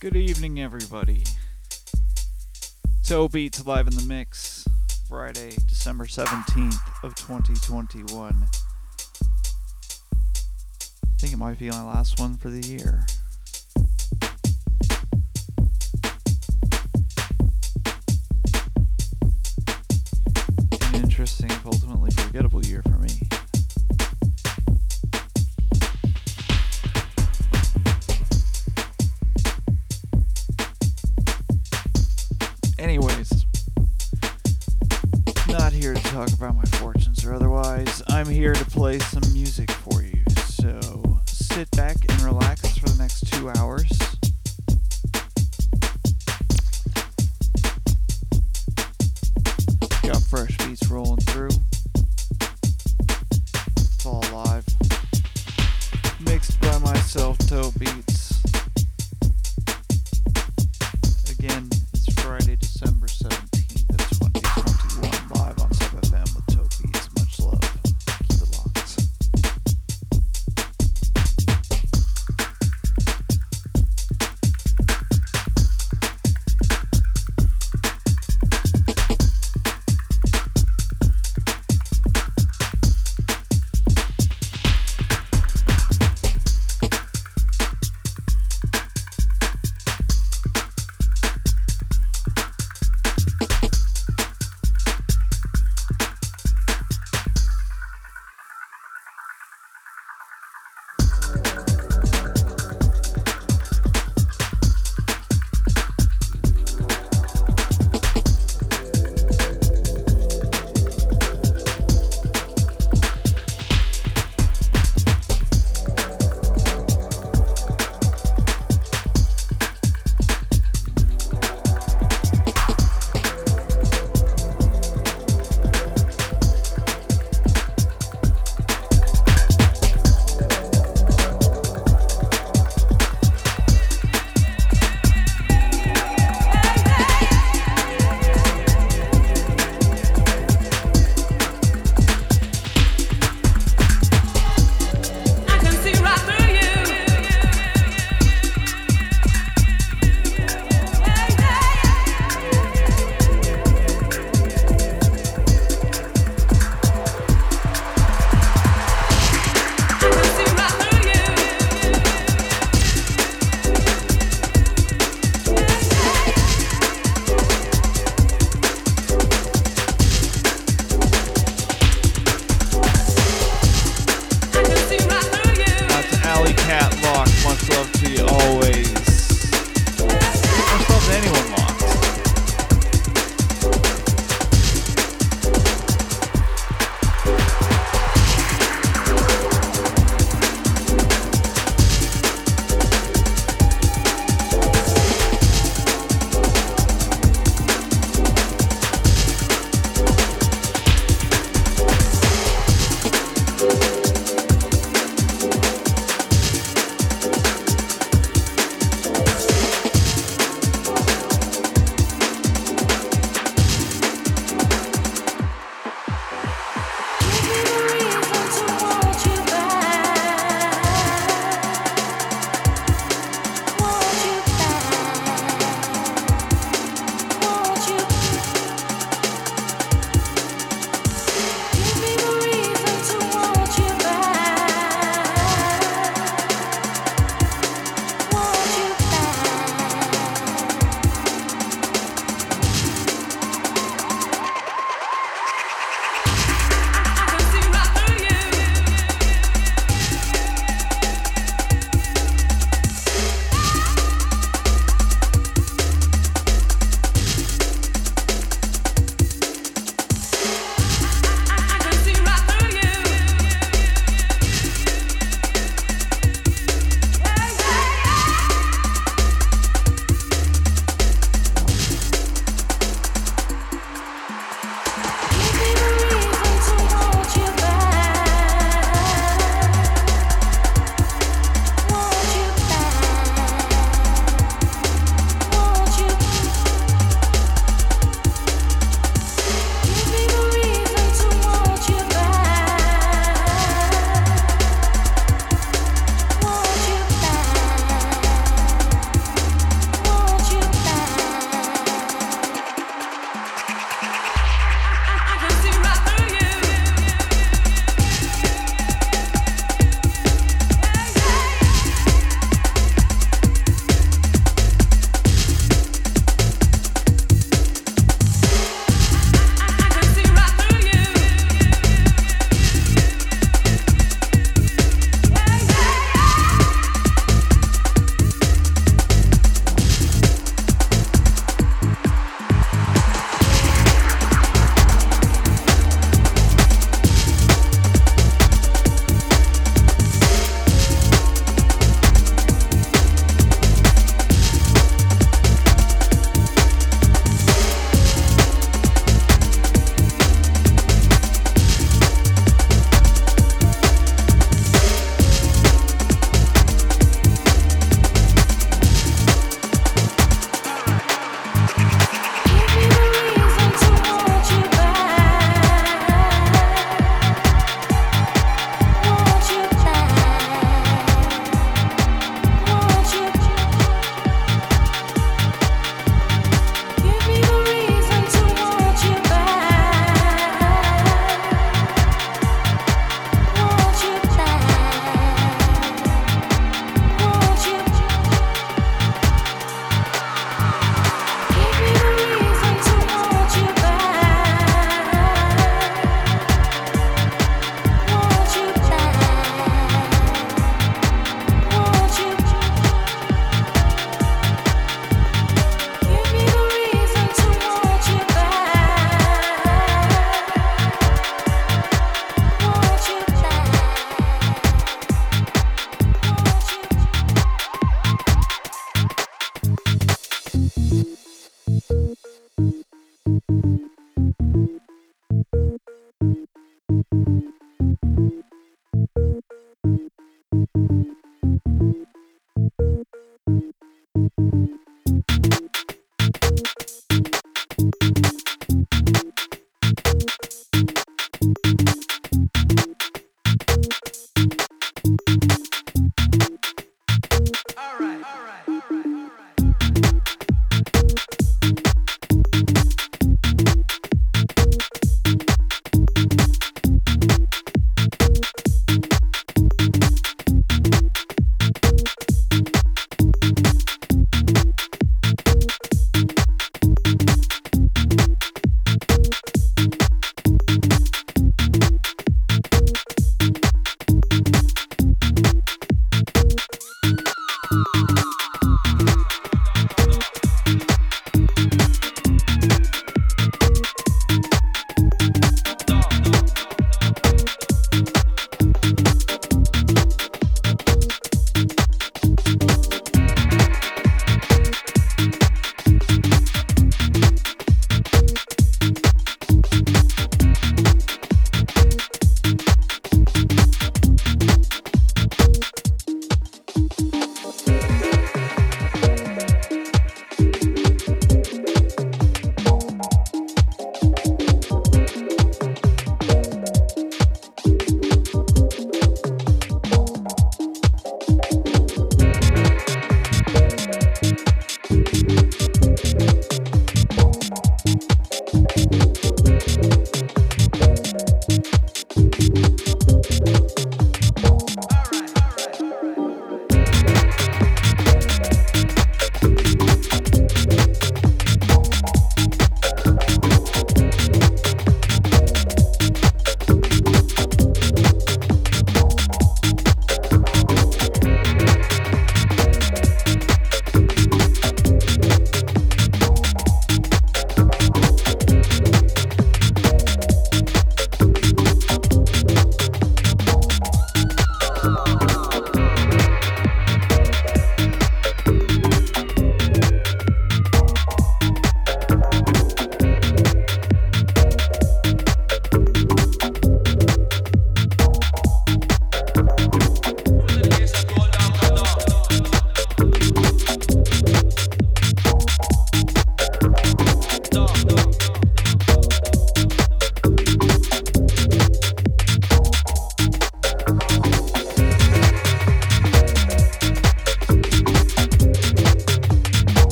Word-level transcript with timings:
Good 0.00 0.16
evening, 0.16 0.58
everybody. 0.58 1.24
Taupe 3.06 3.32
Beats 3.32 3.66
live 3.66 3.86
in 3.86 3.94
the 3.94 4.02
mix, 4.02 4.66
Friday, 5.06 5.50
December 5.68 6.06
17th 6.06 7.04
of 7.04 7.14
2021. 7.16 8.34
I 8.42 8.46
think 11.18 11.34
it 11.34 11.36
might 11.36 11.58
be 11.58 11.68
my 11.68 11.84
last 11.84 12.18
one 12.18 12.38
for 12.38 12.48
the 12.48 12.66
year. 12.66 13.04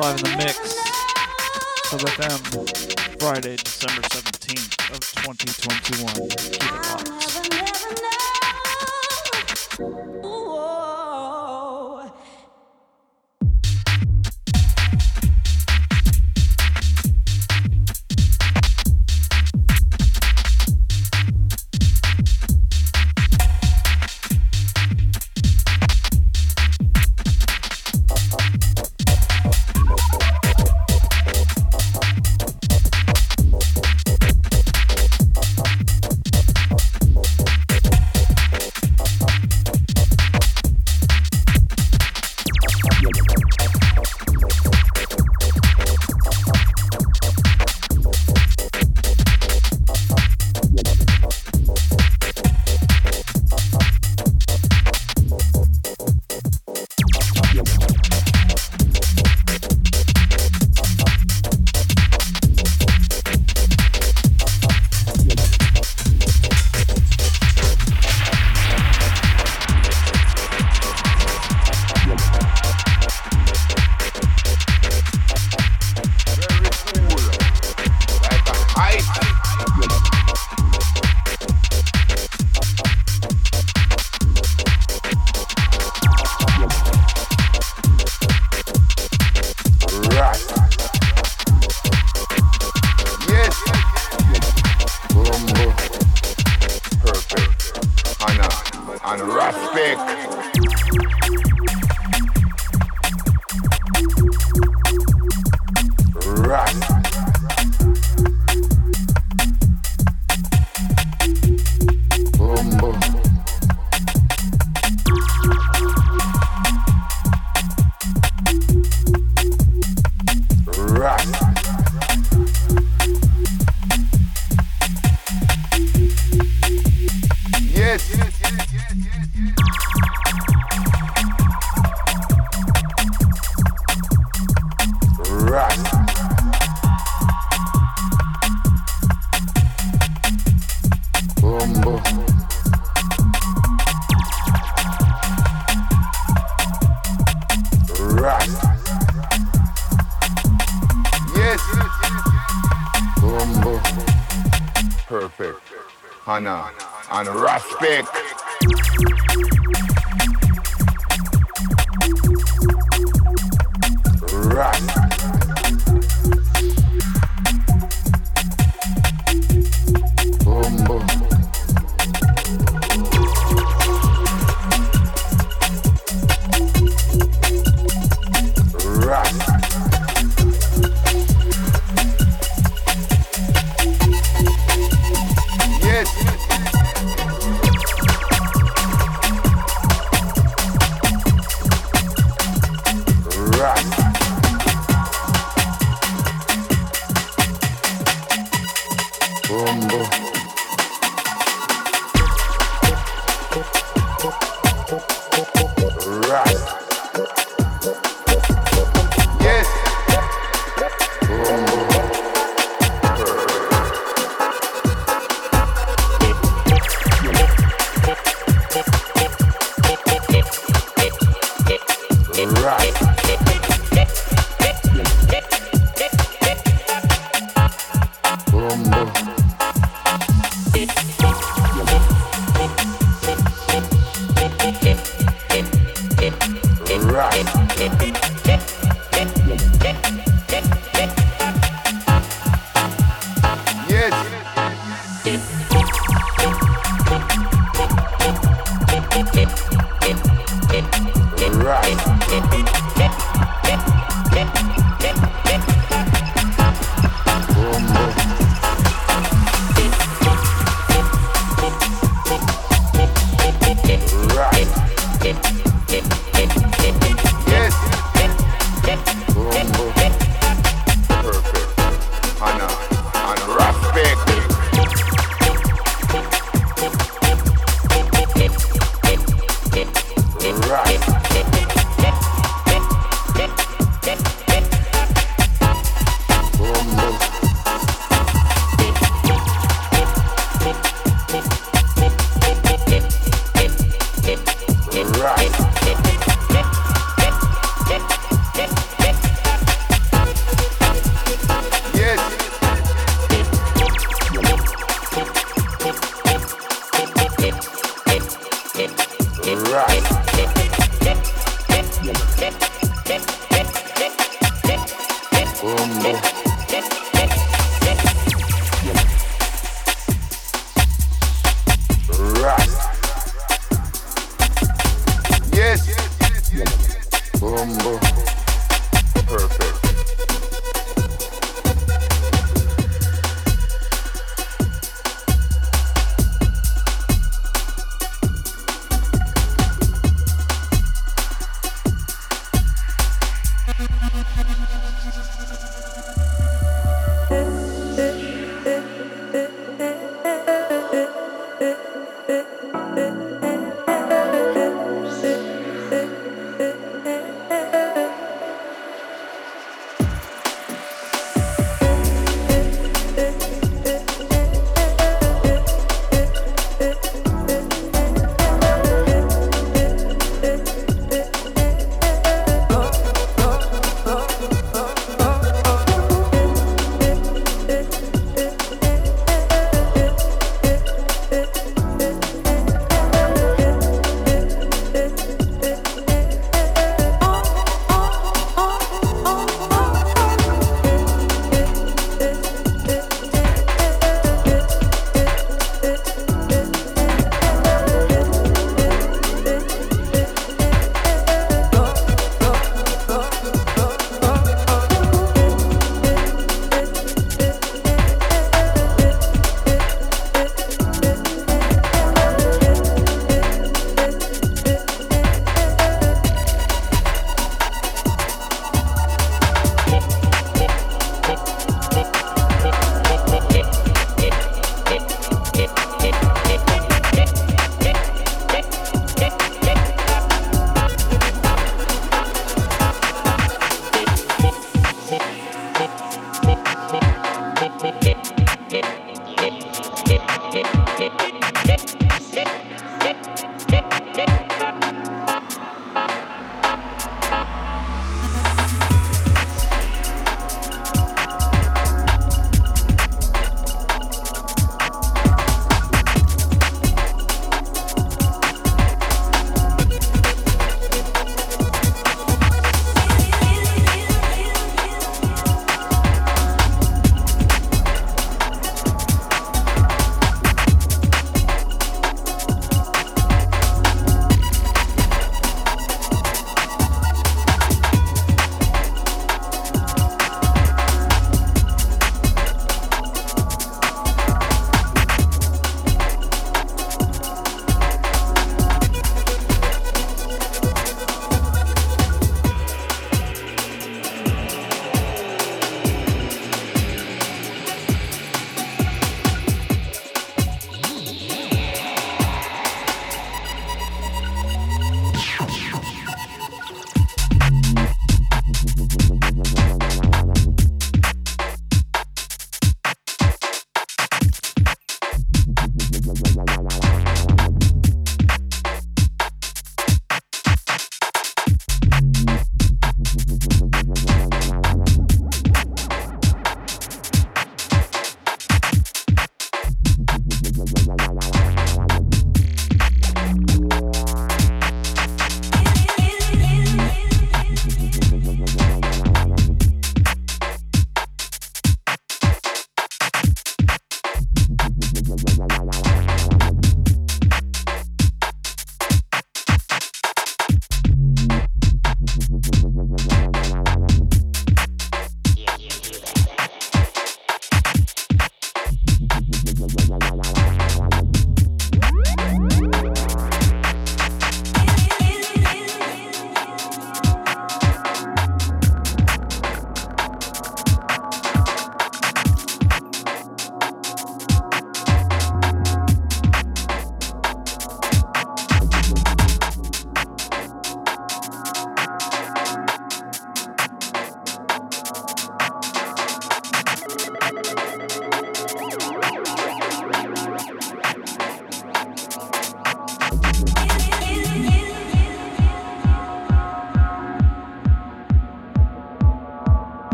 Beats 0.00 0.35